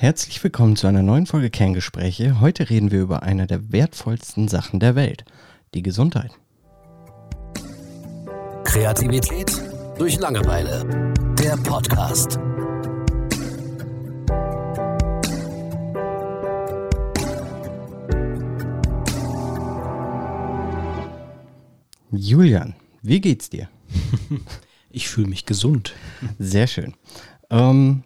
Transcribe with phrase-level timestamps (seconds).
[0.00, 2.40] Herzlich willkommen zu einer neuen Folge Kerngespräche.
[2.40, 5.26] Heute reden wir über eine der wertvollsten Sachen der Welt,
[5.74, 6.30] die Gesundheit.
[8.64, 9.52] Kreativität
[9.98, 11.12] durch Langeweile.
[11.38, 12.38] Der Podcast.
[22.10, 23.68] Julian, wie geht's dir?
[24.92, 25.94] Ich fühle mich gesund.
[26.40, 26.94] Sehr schön.
[27.48, 28.02] Ähm,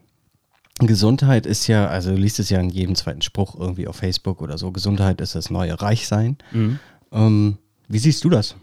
[0.80, 4.42] Gesundheit ist ja, also du liest es ja in jedem zweiten Spruch irgendwie auf Facebook
[4.42, 6.36] oder so, Gesundheit ist das neue Reichsein.
[6.50, 6.78] Mhm.
[7.12, 7.58] Ähm,
[7.88, 8.56] wie siehst du das?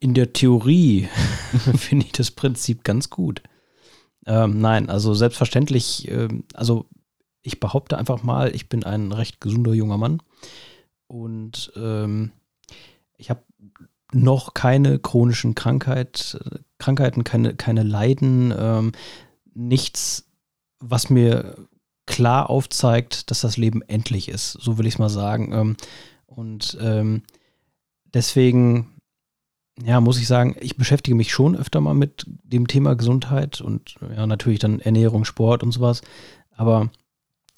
[0.00, 1.08] In der Theorie
[1.76, 3.42] finde ich das Prinzip ganz gut.
[4.26, 6.86] Ähm, nein, also selbstverständlich, ähm, also
[7.42, 10.20] ich behaupte einfach mal, ich bin ein recht gesunder junger Mann
[11.06, 12.32] und ähm,
[13.16, 13.42] ich habe
[14.12, 16.38] noch keine chronischen Krankheit,
[16.78, 18.92] Krankheiten, keine, keine Leiden, ähm,
[19.56, 20.28] nichts,
[20.78, 21.56] was mir
[22.06, 24.52] klar aufzeigt, dass das Leben endlich ist.
[24.52, 25.52] So will ich es mal sagen.
[25.52, 25.76] Ähm,
[26.26, 27.22] und ähm,
[28.04, 29.00] deswegen,
[29.82, 33.96] ja, muss ich sagen, ich beschäftige mich schon öfter mal mit dem Thema Gesundheit und
[34.14, 36.02] ja, natürlich dann Ernährung, Sport und sowas.
[36.54, 36.90] Aber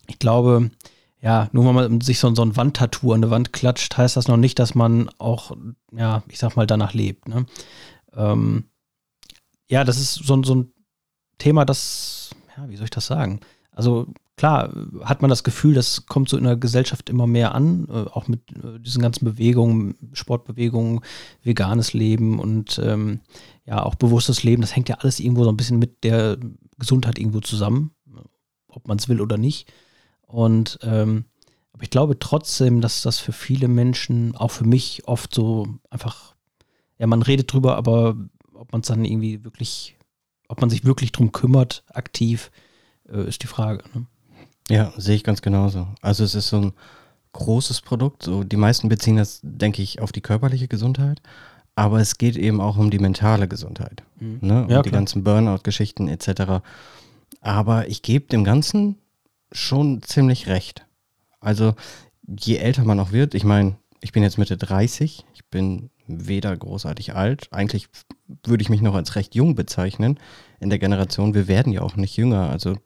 [0.07, 0.71] ich glaube,
[1.21, 4.29] ja, nur weil man sich so, so ein Wandtattoo an der Wand klatscht, heißt das
[4.29, 5.57] noch nicht, dass man auch,
[5.93, 7.29] ja, ich sag mal, danach lebt.
[7.29, 7.45] Ne?
[8.15, 8.65] Ähm,
[9.69, 10.73] ja, das ist so, so ein
[11.39, 13.41] Thema, das, ja, wie soll ich das sagen?
[13.73, 14.73] Also klar,
[15.03, 18.29] hat man das Gefühl, das kommt so in der Gesellschaft immer mehr an, äh, auch
[18.29, 21.01] mit äh, diesen ganzen Bewegungen, Sportbewegungen,
[21.43, 23.21] veganes Leben und ähm,
[23.67, 26.39] ja, auch bewusstes Leben, das hängt ja alles irgendwo so ein bisschen mit der
[26.79, 27.93] Gesundheit irgendwo zusammen,
[28.69, 29.71] ob man es will oder nicht.
[30.27, 31.25] Und ähm,
[31.79, 36.35] aber ich glaube trotzdem, dass das für viele Menschen, auch für mich, oft so einfach,
[36.99, 38.17] ja, man redet drüber, aber
[38.53, 39.97] ob man es dann irgendwie wirklich,
[40.49, 42.51] ob man sich wirklich drum kümmert, aktiv,
[43.09, 43.85] äh, ist die Frage.
[43.95, 44.07] Ne?
[44.71, 45.87] Ja, sehe ich ganz genauso.
[46.01, 46.73] Also es ist so ein
[47.33, 48.23] großes Produkt.
[48.23, 51.23] So die meisten beziehen das, denke ich, auf die körperliche Gesundheit.
[51.75, 54.03] Aber es geht eben auch um die mentale Gesundheit.
[54.19, 54.39] Mhm.
[54.41, 54.65] Ne?
[54.65, 56.65] Um Ja, die ganzen Burnout-Geschichten etc.
[57.41, 58.97] Aber ich gebe dem Ganzen
[59.53, 60.85] schon ziemlich recht.
[61.41, 61.75] Also
[62.27, 66.57] je älter man auch wird, ich meine, ich bin jetzt Mitte 30, ich bin weder
[66.57, 67.89] großartig alt, eigentlich
[68.45, 70.19] würde ich mich noch als recht jung bezeichnen
[70.59, 71.35] in der Generation.
[71.35, 72.49] Wir werden ja auch nicht jünger.
[72.51, 72.77] Also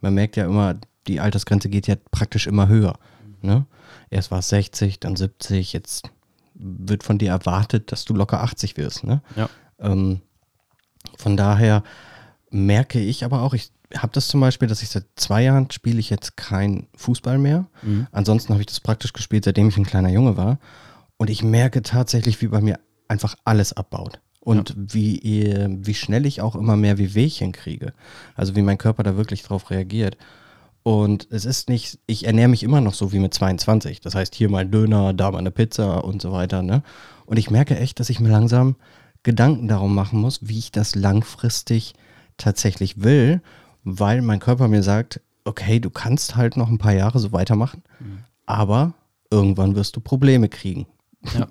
[0.00, 0.76] man merkt ja immer,
[1.06, 2.98] die Altersgrenze geht ja praktisch immer höher.
[3.42, 3.66] Ne?
[4.10, 6.10] Erst war es 60, dann 70, jetzt
[6.54, 9.04] wird von dir erwartet, dass du locker 80 wirst.
[9.04, 9.22] Ne?
[9.36, 9.48] Ja.
[9.78, 10.20] Ähm,
[11.16, 11.82] von daher
[12.50, 15.98] merke ich aber auch, ich habe das zum Beispiel, dass ich seit zwei Jahren spiele
[15.98, 17.66] ich jetzt kein Fußball mehr.
[17.82, 18.06] Mhm.
[18.12, 20.58] Ansonsten habe ich das praktisch gespielt, seitdem ich ein kleiner Junge war.
[21.20, 24.22] Und ich merke tatsächlich, wie bei mir einfach alles abbaut.
[24.40, 27.92] Und wie, äh, wie schnell ich auch immer mehr Wehwehchen kriege.
[28.36, 30.16] Also wie mein Körper da wirklich drauf reagiert.
[30.82, 34.00] Und es ist nicht, ich ernähre mich immer noch so wie mit 22.
[34.00, 36.62] Das heißt, hier mal ein Döner, da mal eine Pizza und so weiter.
[36.62, 36.82] Ne?
[37.26, 38.76] Und ich merke echt, dass ich mir langsam
[39.22, 41.92] Gedanken darum machen muss, wie ich das langfristig
[42.38, 43.42] tatsächlich will,
[43.84, 47.82] weil mein Körper mir sagt, okay, du kannst halt noch ein paar Jahre so weitermachen,
[48.46, 48.94] aber
[49.30, 50.86] irgendwann wirst du Probleme kriegen.
[51.34, 51.48] Ja.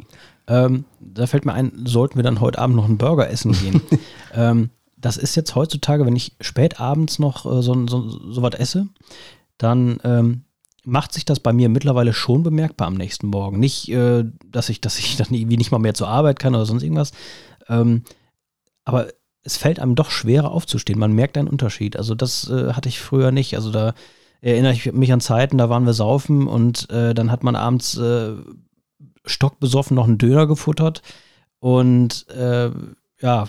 [0.48, 3.82] ähm, da fällt mir ein, sollten wir dann heute Abend noch einen Burger essen gehen.
[4.34, 8.56] ähm, das ist jetzt heutzutage, wenn ich spät abends noch äh, so, so, so was
[8.56, 8.88] esse,
[9.58, 10.44] dann ähm,
[10.84, 13.60] macht sich das bei mir mittlerweile schon bemerkbar am nächsten Morgen.
[13.60, 16.66] Nicht, äh, dass, ich, dass ich dann irgendwie nicht mal mehr zur Arbeit kann oder
[16.66, 17.12] sonst irgendwas.
[17.68, 18.04] Ähm,
[18.86, 19.08] aber
[19.44, 21.00] es fällt einem doch schwerer aufzustehen.
[21.00, 21.96] Man merkt einen Unterschied.
[21.96, 23.56] Also das äh, hatte ich früher nicht.
[23.56, 23.94] Also da
[24.42, 27.98] erinnere ich mich an Zeiten, da waren wir saufen und äh, dann hat man abends
[27.98, 28.34] äh,
[29.26, 31.02] stockbesoffen noch einen Döner gefuttert
[31.60, 32.72] und äh,
[33.22, 33.48] ja,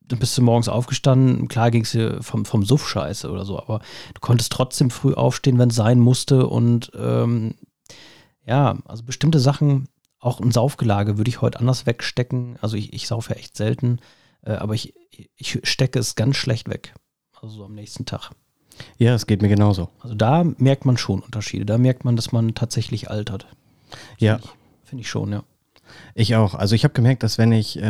[0.00, 1.48] dann bist du morgens aufgestanden.
[1.48, 3.80] Klar ging es dir vom, vom Suff scheiße oder so, aber
[4.14, 7.54] du konntest trotzdem früh aufstehen, wenn es sein musste und ähm,
[8.46, 9.88] ja, also bestimmte Sachen,
[10.20, 12.58] auch ein Saufgelage würde ich heute anders wegstecken.
[12.60, 14.00] Also ich, ich saufe ja echt selten,
[14.42, 14.94] äh, aber ich,
[15.36, 16.94] ich stecke es ganz schlecht weg.
[17.40, 18.30] Also so am nächsten Tag.
[18.96, 19.90] Ja, es geht mir genauso.
[20.00, 21.66] Also da merkt man schon Unterschiede.
[21.66, 23.46] Da merkt man, dass man tatsächlich altert.
[24.18, 24.40] Ja,
[24.88, 25.42] Finde ich schon, ja.
[26.14, 26.54] ich auch.
[26.54, 27.82] Also ich habe gemerkt, dass wenn ich, äh,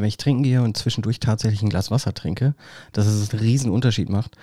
[0.00, 2.54] wenn ich trinken gehe und zwischendurch tatsächlich ein Glas Wasser trinke,
[2.92, 4.36] dass es einen riesen Unterschied macht.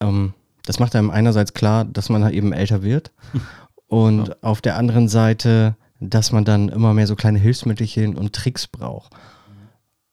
[0.00, 0.34] Ähm,
[0.64, 3.10] das macht einem einerseits klar, dass man halt eben älter wird
[3.86, 4.34] und Ja.
[4.42, 9.12] auf der anderen Seite, dass man dann immer mehr so kleine Hilfsmittelchen und Tricks braucht.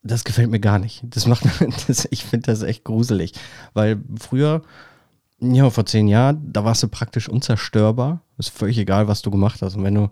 [0.02, 1.04] Das gefällt mir gar nicht.
[1.04, 1.44] Das macht,
[1.88, 3.34] das, ich finde das echt gruselig,
[3.74, 4.62] weil früher,
[5.40, 8.22] ja, vor zehn Jahren, da warst du praktisch unzerstörbar.
[8.38, 9.76] Ist völlig egal, was du gemacht hast.
[9.76, 10.10] Und wenn du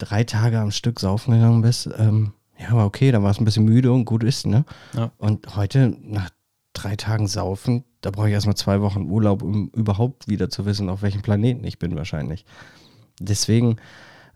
[0.00, 3.46] drei Tage am Stück saufen gegangen bist, ähm, ja, war okay, dann warst du ein
[3.46, 4.64] bisschen müde und gut ist, ne?
[4.94, 5.12] Ja.
[5.18, 6.30] Und heute, nach
[6.72, 10.88] drei Tagen saufen, da brauche ich erstmal zwei Wochen Urlaub, um überhaupt wieder zu wissen,
[10.88, 12.44] auf welchem Planeten ich bin wahrscheinlich.
[13.18, 13.76] Deswegen,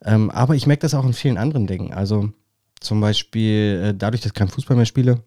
[0.05, 1.93] ähm, aber ich merke das auch in vielen anderen Dingen.
[1.93, 2.31] Also
[2.81, 5.22] zum Beispiel, äh, dadurch, dass ich kein Fußball mehr spiele,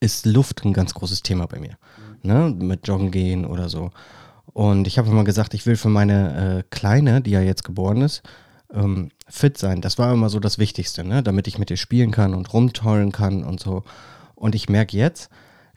[0.00, 1.78] ist Luft ein ganz großes Thema bei mir.
[2.22, 2.54] Ne?
[2.58, 3.90] Mit Joggen gehen oder so.
[4.52, 8.02] Und ich habe immer gesagt, ich will für meine äh, Kleine, die ja jetzt geboren
[8.02, 8.22] ist,
[8.72, 9.80] ähm, fit sein.
[9.80, 11.22] Das war immer so das Wichtigste, ne?
[11.22, 13.84] damit ich mit ihr spielen kann und rumtollen kann und so.
[14.34, 15.30] Und ich merke jetzt,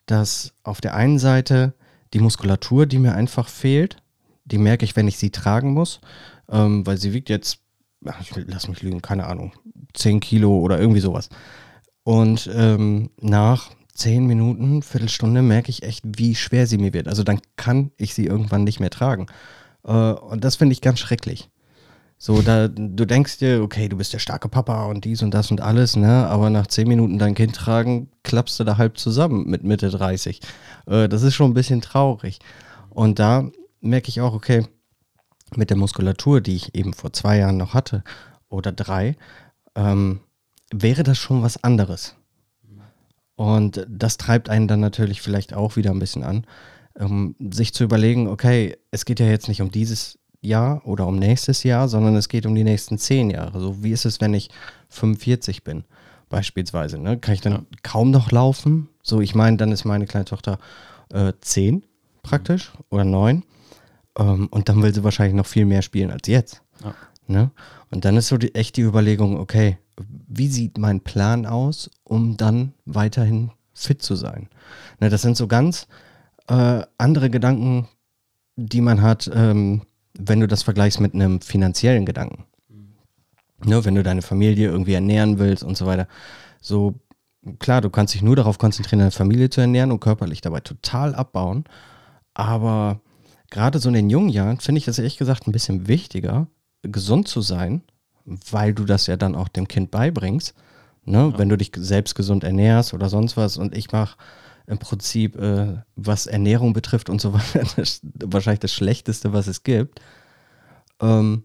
[0.05, 1.73] dass auf der einen Seite
[2.13, 3.97] die Muskulatur, die mir einfach fehlt,
[4.45, 6.01] die merke ich, wenn ich sie tragen muss,
[6.49, 7.59] ähm, weil sie wiegt jetzt,
[8.05, 9.53] ach, ich lass mich lügen, keine Ahnung,
[9.93, 11.29] 10 Kilo oder irgendwie sowas.
[12.03, 17.07] Und ähm, nach 10 Minuten, Viertelstunde merke ich echt, wie schwer sie mir wird.
[17.07, 19.27] Also dann kann ich sie irgendwann nicht mehr tragen.
[19.85, 21.49] Äh, und das finde ich ganz schrecklich.
[22.25, 25.51] So, da, du denkst dir, okay, du bist der starke Papa und dies und das
[25.51, 26.25] und alles, ne?
[26.27, 30.39] Aber nach zehn Minuten dein Kind tragen, klappst du da halb zusammen mit Mitte 30.
[30.85, 32.39] Äh, das ist schon ein bisschen traurig.
[32.91, 34.65] Und da merke ich auch, okay,
[35.57, 38.05] mit der Muskulatur, die ich eben vor zwei Jahren noch hatte
[38.47, 39.17] oder drei,
[39.75, 40.21] ähm,
[40.73, 42.15] wäre das schon was anderes.
[43.35, 46.47] Und das treibt einen dann natürlich vielleicht auch wieder ein bisschen an,
[46.97, 51.17] ähm, sich zu überlegen, okay, es geht ja jetzt nicht um dieses Jahr oder um
[51.17, 53.59] nächstes Jahr, sondern es geht um die nächsten zehn Jahre.
[53.59, 54.49] So wie ist es, wenn ich
[54.89, 55.83] 45 bin,
[56.29, 56.99] beispielsweise?
[56.99, 57.17] Ne?
[57.17, 57.61] Kann ich dann ja.
[57.81, 58.89] kaum noch laufen?
[59.01, 60.59] So, ich meine, dann ist meine kleine Tochter
[61.13, 61.83] äh, zehn
[62.21, 62.83] praktisch mhm.
[62.89, 63.43] oder neun.
[64.17, 66.61] Ähm, und dann will sie wahrscheinlich noch viel mehr spielen als jetzt.
[66.83, 66.93] Ja.
[67.27, 67.51] Ne?
[67.89, 69.77] Und dann ist so die, echt die Überlegung, okay,
[70.27, 74.49] wie sieht mein Plan aus, um dann weiterhin fit zu sein?
[74.99, 75.87] Ne, das sind so ganz
[76.47, 77.87] äh, andere Gedanken,
[78.55, 79.83] die man hat, ähm,
[80.17, 82.45] wenn du das vergleichst mit einem finanziellen Gedanken.
[82.69, 82.93] Mhm.
[83.65, 86.07] Ne, wenn du deine Familie irgendwie ernähren willst und so weiter.
[86.61, 86.95] So,
[87.59, 91.15] klar, du kannst dich nur darauf konzentrieren, deine Familie zu ernähren und körperlich dabei total
[91.15, 91.65] abbauen.
[92.33, 93.01] Aber
[93.49, 96.47] gerade so in den jungen Jahren finde ich das ehrlich gesagt ein bisschen wichtiger,
[96.83, 97.81] gesund zu sein,
[98.25, 100.53] weil du das ja dann auch dem Kind beibringst.
[101.05, 101.31] Ne?
[101.31, 101.37] Ja.
[101.37, 104.17] Wenn du dich selbst gesund ernährst oder sonst was und ich mache
[104.67, 109.63] im Prinzip, äh, was Ernährung betrifft und so weiter, das wahrscheinlich das Schlechteste, was es
[109.63, 109.99] gibt.
[111.01, 111.43] Ähm,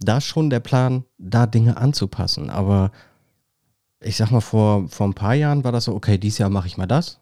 [0.00, 2.50] da schon der Plan, da Dinge anzupassen.
[2.50, 2.90] Aber
[4.00, 6.66] ich sag mal, vor, vor ein paar Jahren war das so, okay, dieses Jahr mache
[6.66, 7.20] ich mal das.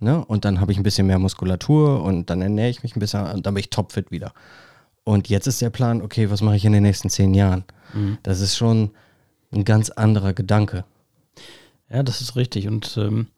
[0.00, 0.24] Ne?
[0.24, 3.26] Und dann habe ich ein bisschen mehr Muskulatur und dann ernähre ich mich ein bisschen
[3.26, 4.32] und dann bin ich topfit wieder.
[5.04, 7.64] Und jetzt ist der Plan, okay, was mache ich in den nächsten zehn Jahren?
[7.92, 8.18] Mhm.
[8.22, 8.90] Das ist schon
[9.52, 10.84] ein ganz anderer Gedanke.
[11.90, 12.66] Ja, das ist richtig.
[12.66, 13.28] Und ähm,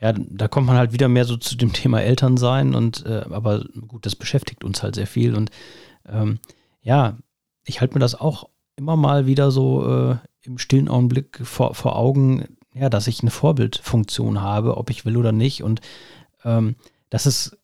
[0.00, 3.64] ja, da kommt man halt wieder mehr so zu dem Thema Elternsein und äh, aber
[3.86, 5.34] gut, das beschäftigt uns halt sehr viel.
[5.34, 5.50] Und
[6.08, 6.38] ähm,
[6.80, 7.18] ja,
[7.64, 11.96] ich halte mir das auch immer mal wieder so äh, im stillen Augenblick vor, vor
[11.96, 15.62] Augen, ja, dass ich eine Vorbildfunktion habe, ob ich will oder nicht.
[15.62, 15.82] Und
[16.44, 16.76] ähm,
[17.10, 17.58] das ist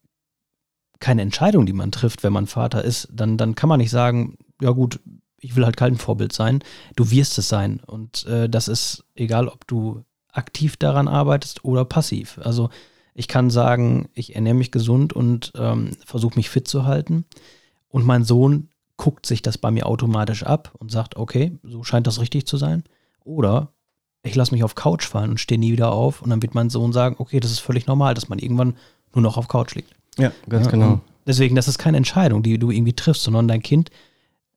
[1.01, 4.37] keine Entscheidung, die man trifft, wenn man Vater ist, dann, dann kann man nicht sagen,
[4.61, 5.01] ja gut,
[5.39, 6.63] ich will halt kein Vorbild sein.
[6.97, 7.81] Du wirst es sein.
[7.87, 10.05] Und äh, das ist egal, ob du
[10.37, 12.39] aktiv daran arbeitest oder passiv.
[12.43, 12.71] Also
[13.15, 17.25] ich kann sagen, ich ernähre mich gesund und ähm, versuche mich fit zu halten.
[17.89, 22.07] Und mein Sohn guckt sich das bei mir automatisch ab und sagt, okay, so scheint
[22.07, 22.85] das richtig zu sein.
[23.25, 23.73] Oder
[24.23, 26.21] ich lasse mich auf Couch fallen und stehe nie wieder auf.
[26.21, 28.77] Und dann wird mein Sohn sagen, okay, das ist völlig normal, dass man irgendwann
[29.15, 29.95] nur noch auf Couch liegt.
[30.19, 31.01] Ja, ganz ja, genau.
[31.27, 33.91] Deswegen, das ist keine Entscheidung, die du irgendwie triffst, sondern dein Kind,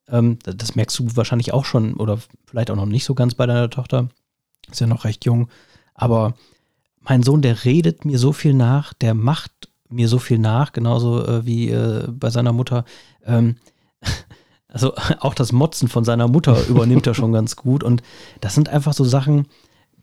[0.10, 3.46] ähm, das merkst du wahrscheinlich auch schon oder vielleicht auch noch nicht so ganz bei
[3.46, 4.10] deiner Tochter,
[4.70, 5.50] ist ja noch recht jung,
[6.00, 6.34] aber
[7.02, 11.26] mein Sohn, der redet mir so viel nach, der macht mir so viel nach, genauso
[11.26, 12.86] äh, wie äh, bei seiner Mutter.
[13.26, 13.58] Ähm,
[14.68, 17.84] also auch das Motzen von seiner Mutter übernimmt er schon ganz gut.
[17.84, 18.02] Und
[18.40, 19.48] das sind einfach so Sachen,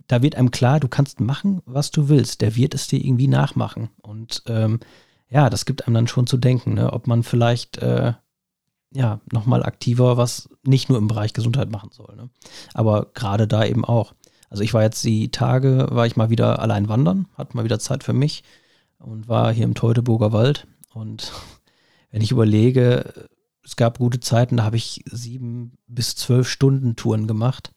[0.07, 2.43] da wird einem klar, du kannst machen, was du willst.
[2.43, 3.88] Der wird es dir irgendwie nachmachen.
[4.03, 4.81] Und ähm,
[5.31, 6.93] ja, das gibt einem dann schon zu denken, ne?
[6.93, 8.12] ob man vielleicht äh,
[8.93, 12.15] ja nochmal aktiver was nicht nur im Bereich Gesundheit machen soll.
[12.17, 12.29] Ne?
[12.75, 14.12] Aber gerade da eben auch.
[14.49, 17.79] Also ich war jetzt die Tage, war ich mal wieder allein wandern, hatte mal wieder
[17.79, 18.45] Zeit für mich
[18.99, 20.67] und war hier im Teutoburger Wald.
[20.95, 21.33] Und
[22.11, 23.29] wenn ich überlege,
[23.65, 27.73] es gab gute Zeiten, da habe ich sieben bis zwölf Stunden Touren gemacht.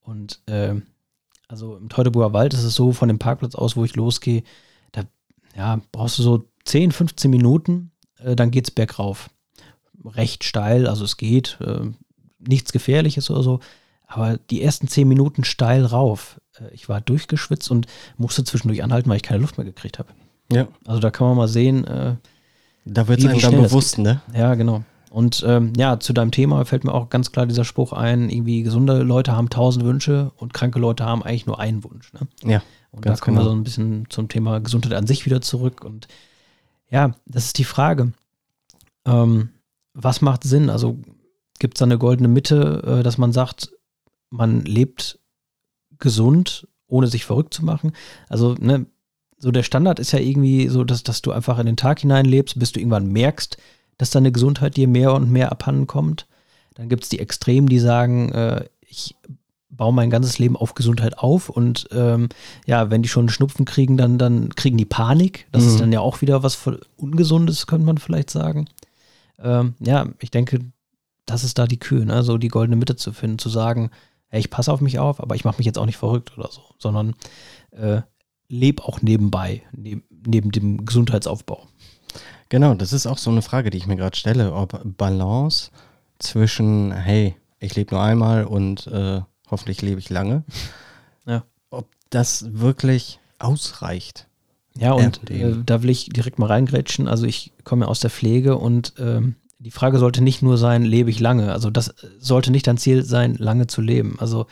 [0.00, 0.74] Und äh,
[1.46, 4.42] also im Teutoburger Wald ist es so, von dem Parkplatz aus, wo ich losgehe,
[4.92, 5.02] da
[5.56, 9.30] ja, brauchst du so 10, 15 Minuten, äh, dann es bergauf.
[10.04, 11.90] Recht steil, also es geht, äh,
[12.38, 13.60] nichts Gefährliches oder so,
[14.10, 16.40] aber die ersten 10 Minuten steil rauf.
[16.58, 17.86] Äh, ich war durchgeschwitzt und
[18.16, 20.10] musste zwischendurch anhalten, weil ich keine Luft mehr gekriegt habe.
[20.52, 20.66] Ja.
[20.84, 21.86] Also da kann man mal sehen.
[21.86, 22.16] Äh,
[22.84, 24.20] da wird es einem dann bewusst, ne?
[24.34, 24.82] Ja, genau.
[25.10, 28.62] Und ähm, ja, zu deinem Thema fällt mir auch ganz klar dieser Spruch ein, irgendwie
[28.62, 32.12] gesunde Leute haben tausend Wünsche und kranke Leute haben eigentlich nur einen Wunsch.
[32.12, 32.20] Ne?
[32.44, 32.62] Ja.
[32.92, 33.48] Und da kommen genau.
[33.48, 35.84] wir so ein bisschen zum Thema Gesundheit an sich wieder zurück.
[35.84, 36.08] Und
[36.90, 38.12] ja, das ist die Frage.
[39.04, 39.50] Ähm,
[39.94, 40.70] was macht Sinn?
[40.70, 40.98] Also
[41.58, 43.70] gibt es da eine goldene Mitte, äh, dass man sagt,
[44.30, 45.18] man lebt
[45.98, 47.92] gesund, ohne sich verrückt zu machen?
[48.28, 48.86] Also, ne,
[49.38, 52.26] so der Standard ist ja irgendwie so, dass, dass du einfach in den Tag hinein
[52.26, 53.56] lebst, bis du irgendwann merkst,
[53.98, 56.26] dass deine Gesundheit dir mehr und mehr abhanden kommt.
[56.74, 59.16] Dann gibt es die Extremen, die sagen, äh, ich
[59.70, 62.28] baue mein ganzes Leben auf Gesundheit auf und ähm,
[62.66, 65.46] ja, wenn die schon Schnupfen kriegen, dann, dann kriegen die Panik.
[65.52, 65.68] Das mhm.
[65.68, 66.58] ist dann ja auch wieder was
[66.96, 68.68] Ungesundes, könnte man vielleicht sagen.
[69.38, 70.60] Ähm, ja, ich denke,
[71.24, 72.22] das ist da die Kühe, ne?
[72.22, 73.90] so die goldene Mitte zu finden, zu sagen,
[74.30, 76.50] hey, ich passe auf mich auf, aber ich mache mich jetzt auch nicht verrückt oder
[76.50, 77.14] so, sondern
[77.72, 78.02] äh,
[78.48, 81.66] lebe auch nebenbei, neb, neben dem Gesundheitsaufbau.
[82.48, 85.70] Genau, das ist auch so eine Frage, die ich mir gerade stelle, ob Balance
[86.18, 89.20] zwischen, hey, ich lebe nur einmal und äh,
[89.50, 90.44] hoffentlich lebe ich lange,
[91.26, 91.44] ja.
[91.70, 94.26] ob das wirklich ausreicht.
[94.76, 97.08] Ja, und äh, da will ich direkt mal reingrätschen.
[97.08, 100.82] Also ich komme ja aus der Pflege und ähm, die Frage sollte nicht nur sein,
[100.82, 101.52] lebe ich lange?
[101.52, 104.16] Also das sollte nicht dein Ziel sein, lange zu leben.
[104.18, 104.46] Also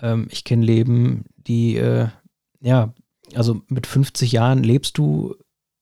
[0.00, 2.08] ähm, ich kenne Leben, die, äh,
[2.60, 2.94] ja,
[3.34, 5.34] also mit 50 Jahren lebst du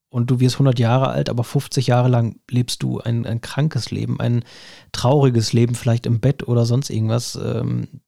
[0.08, 3.92] und du wirst 100 Jahre alt, aber 50 Jahre lang lebst du ein, ein krankes
[3.92, 4.44] Leben, ein
[4.90, 7.36] trauriges Leben, vielleicht im Bett oder sonst irgendwas.
[7.36, 8.00] Ähm,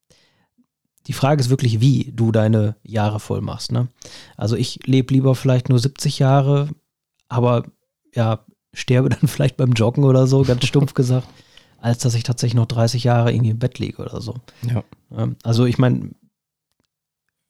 [1.06, 3.70] die Frage ist wirklich, wie du deine Jahre voll machst.
[3.70, 3.86] Ne?
[4.36, 6.70] Also ich lebe lieber vielleicht nur 70 Jahre,
[7.28, 7.64] aber
[8.14, 8.44] ja,
[8.76, 11.26] sterbe dann vielleicht beim Joggen oder so, ganz stumpf gesagt,
[11.80, 14.34] als dass ich tatsächlich noch 30 Jahre irgendwie im Bett liege oder so.
[14.62, 14.84] Ja.
[15.42, 16.10] Also ich meine,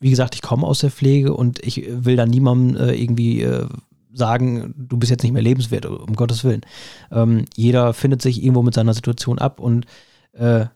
[0.01, 3.67] wie gesagt, ich komme aus der Pflege und ich will da niemandem äh, irgendwie äh,
[4.13, 6.63] sagen, du bist jetzt nicht mehr lebenswert, um Gottes Willen.
[7.11, 9.87] Ähm, jeder findet sich irgendwo mit seiner Situation ab und
[10.33, 10.67] äh,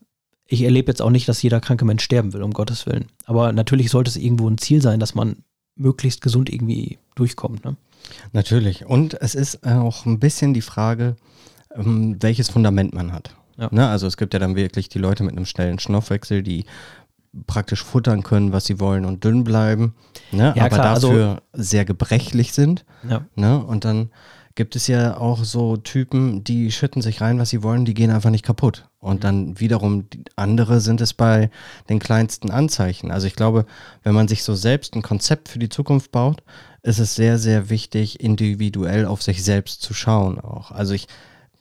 [0.47, 3.07] ich erlebe jetzt auch nicht, dass jeder kranke Mensch sterben will, um Gottes Willen.
[3.25, 5.37] Aber natürlich sollte es irgendwo ein Ziel sein, dass man
[5.77, 7.65] möglichst gesund irgendwie durchkommt.
[7.65, 7.77] Ne?
[8.33, 8.87] Natürlich.
[8.87, 11.17] Und es ist auch ein bisschen die Frage,
[11.75, 13.35] ähm, welches Fundament man hat.
[13.57, 13.69] Ja.
[13.71, 13.89] Ne?
[13.89, 16.65] Also es gibt ja dann wirklich die Leute mit einem schnellen Stoffwechsel, die
[17.47, 19.95] praktisch futtern können, was sie wollen und dünn bleiben,
[20.33, 20.53] ne?
[20.57, 22.85] ja, aber klar, also dafür also, sehr gebrechlich sind.
[23.09, 23.25] Ja.
[23.37, 23.65] Ne?
[23.65, 24.11] Und dann
[24.57, 28.11] gibt es ja auch so Typen, die schütten sich rein, was sie wollen, die gehen
[28.11, 28.89] einfach nicht kaputt.
[28.99, 29.21] Und mhm.
[29.21, 31.51] dann wiederum andere sind es bei
[31.89, 33.11] den kleinsten Anzeichen.
[33.11, 33.65] Also ich glaube,
[34.03, 36.43] wenn man sich so selbst ein Konzept für die Zukunft baut,
[36.83, 40.71] ist es sehr, sehr wichtig, individuell auf sich selbst zu schauen auch.
[40.71, 41.07] Also ich,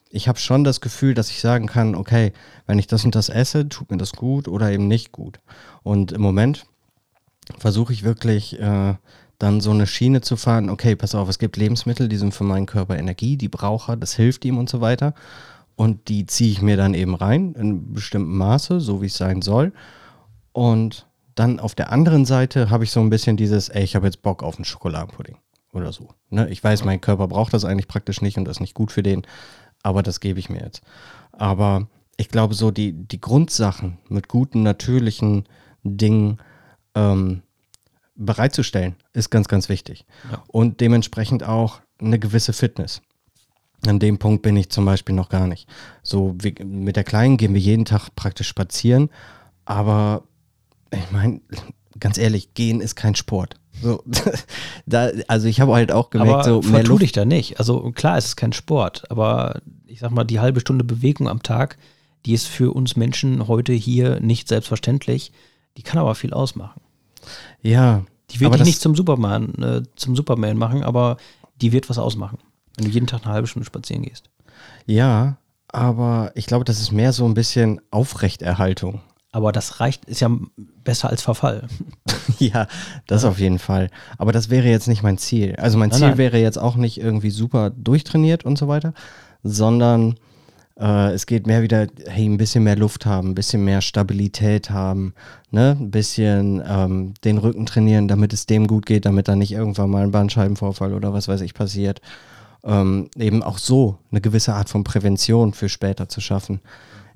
[0.10, 2.34] ich habe schon das Gefühl, dass ich sagen kann, okay,
[2.66, 5.40] wenn ich das und das esse, tut mir das gut oder eben nicht gut.
[5.84, 6.66] Und im Moment
[7.58, 8.96] versuche ich wirklich äh,
[9.40, 12.44] dann so eine Schiene zu fahren, okay, pass auf, es gibt Lebensmittel, die sind für
[12.44, 15.14] meinen Körper Energie, die braucht er, das hilft ihm und so weiter.
[15.76, 19.42] Und die ziehe ich mir dann eben rein in bestimmtem Maße, so wie es sein
[19.42, 19.72] soll.
[20.52, 21.08] Und
[21.40, 24.22] dann auf der anderen Seite habe ich so ein bisschen dieses, ey, ich habe jetzt
[24.22, 25.38] Bock auf einen Schokoladenpudding
[25.72, 26.10] oder so.
[26.30, 26.50] Ne?
[26.50, 29.04] Ich weiß, mein Körper braucht das eigentlich praktisch nicht und das ist nicht gut für
[29.04, 29.26] den,
[29.82, 30.82] aber das gebe ich mir jetzt.
[31.32, 35.46] Aber ich glaube, so die, die Grundsachen mit guten, natürlichen
[35.84, 36.40] Dingen
[36.94, 37.42] ähm,
[38.16, 40.06] bereitzustellen, ist ganz, ganz wichtig.
[40.30, 40.44] Ja.
[40.48, 43.02] Und dementsprechend auch eine gewisse Fitness.
[43.88, 45.70] An dem Punkt bin ich zum Beispiel noch gar nicht.
[46.04, 49.10] So wie, mit der Kleinen gehen wir jeden Tag praktisch spazieren,
[49.64, 50.24] aber
[50.92, 51.42] ich meine,
[52.00, 53.56] ganz ehrlich, gehen ist kein Sport.
[53.82, 54.04] So,
[54.86, 57.02] da, also ich habe halt auch gemerkt, aber so mehr Luft.
[57.02, 57.60] dich da nicht.
[57.60, 61.44] Also klar, es ist kein Sport, aber ich sag mal, die halbe Stunde Bewegung am
[61.44, 61.78] Tag,
[62.26, 65.32] die ist für uns Menschen heute hier nicht selbstverständlich.
[65.78, 66.82] Die kann aber viel ausmachen.
[67.62, 68.04] Ja.
[68.32, 71.18] Die wird dich nicht zum Superman, äh, zum Superman machen, aber
[71.62, 72.38] die wird was ausmachen,
[72.76, 74.30] wenn du jeden Tag eine halbe Stunde spazieren gehst.
[74.86, 79.02] Ja, aber ich glaube, das ist mehr so ein bisschen Aufrechterhaltung.
[79.32, 80.30] Aber das reicht, ist ja
[80.84, 81.68] besser als Verfall.
[82.40, 82.68] ja,
[83.06, 83.90] das auf jeden Fall.
[84.18, 85.56] Aber das wäre jetzt nicht mein Ziel.
[85.58, 86.18] Also mein nein, Ziel nein.
[86.18, 88.94] wäre jetzt auch nicht irgendwie super durchtrainiert und so weiter,
[89.44, 90.16] sondern
[90.80, 94.72] äh, es geht mehr wieder, hey, ein bisschen mehr Luft haben, ein bisschen mehr Stabilität
[94.72, 95.14] haben,
[95.52, 95.78] ne?
[95.80, 99.92] ein bisschen ähm, den Rücken trainieren, damit es dem gut geht, damit da nicht irgendwann
[99.92, 102.02] mal ein Bandscheibenvorfall oder was weiß ich passiert.
[102.64, 106.62] Ähm, eben auch so eine gewisse Art von Prävention für später zu schaffen.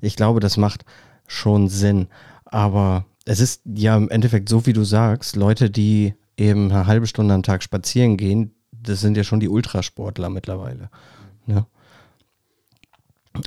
[0.00, 0.84] Ich glaube, das macht
[1.26, 2.08] schon Sinn.
[2.44, 7.06] Aber es ist ja im Endeffekt so, wie du sagst, Leute, die eben eine halbe
[7.06, 10.90] Stunde am Tag spazieren gehen, das sind ja schon die Ultrasportler mittlerweile.
[11.46, 11.66] Ne?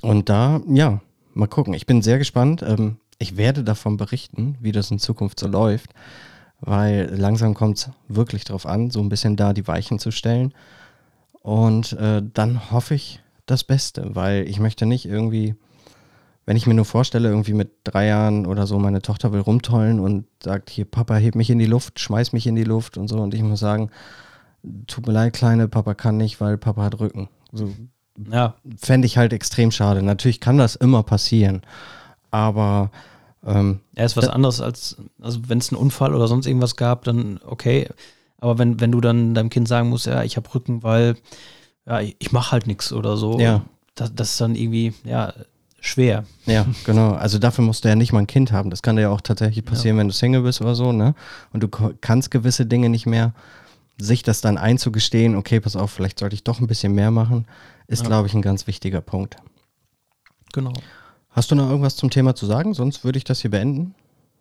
[0.02, 1.02] Und da, ja,
[1.34, 1.74] mal gucken.
[1.74, 2.64] Ich bin sehr gespannt.
[2.64, 5.92] Ähm, ich werde davon berichten, wie das in Zukunft so läuft,
[6.60, 10.54] weil langsam kommt es wirklich darauf an, so ein bisschen da die Weichen zu stellen.
[11.42, 15.56] Und äh, dann hoffe ich das Beste, weil ich möchte nicht irgendwie
[16.48, 20.00] wenn ich mir nur vorstelle, irgendwie mit drei Jahren oder so, meine Tochter will rumtollen
[20.00, 23.10] und sagt, hier, Papa, heb mich in die Luft, schmeiß mich in die Luft und
[23.10, 23.18] so.
[23.20, 23.92] Und ich muss sagen,
[24.88, 27.28] tut mir leid, Kleine, Papa kann nicht, weil Papa hat Rücken.
[27.52, 27.70] So
[28.32, 30.02] Ja, fände ich halt extrem schade.
[30.02, 31.64] Natürlich kann das immer passieren,
[32.32, 32.92] aber
[33.46, 37.04] ähm, er ist was anderes als, also wenn es einen Unfall oder sonst irgendwas gab,
[37.04, 37.90] dann okay.
[38.40, 41.18] Aber wenn, wenn du dann deinem Kind sagen musst, ja, ich habe Rücken, weil
[41.86, 43.64] ja, ich, ich mache halt nichts oder so, Ja.
[43.96, 45.34] das, das ist dann irgendwie, ja,
[45.88, 46.24] schwer.
[46.46, 47.12] ja, genau.
[47.14, 48.70] Also dafür musst du ja nicht mal ein Kind haben.
[48.70, 51.16] Das kann dir ja auch tatsächlich passieren, wenn du Single bist oder so, ne?
[51.54, 53.34] Und du kannst gewisse Dinge nicht mehr.
[54.00, 57.48] Sich das dann einzugestehen, okay, pass auf, vielleicht sollte ich doch ein bisschen mehr machen,
[57.88, 58.08] ist, Ja.
[58.10, 59.38] glaube ich, ein ganz wichtiger Punkt.
[60.54, 60.74] Genau.
[61.32, 62.74] Hast du noch irgendwas zum Thema zu sagen?
[62.76, 63.96] Sonst würde ich das hier beenden.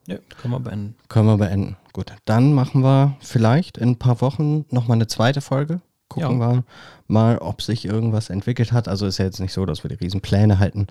[0.07, 0.95] Ja, können wir beenden.
[1.09, 1.77] Können wir beenden.
[1.93, 5.81] Gut, dann machen wir vielleicht in ein paar Wochen nochmal eine zweite Folge.
[6.09, 6.63] Gucken wir
[7.09, 8.87] mal, ob sich irgendwas entwickelt hat.
[8.89, 10.87] Also ist ja jetzt nicht so, dass wir die Riesenpläne halten.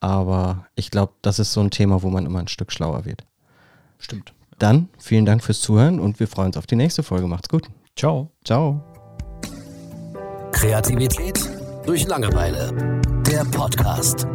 [0.00, 3.24] Aber ich glaube, das ist so ein Thema, wo man immer ein Stück schlauer wird.
[3.98, 4.34] Stimmt.
[4.58, 7.26] Dann vielen Dank fürs Zuhören und wir freuen uns auf die nächste Folge.
[7.26, 7.68] Macht's gut.
[7.96, 8.30] Ciao.
[8.44, 8.82] Ciao.
[10.52, 11.50] Kreativität
[11.86, 13.00] durch Langeweile.
[13.26, 14.26] Der Podcast.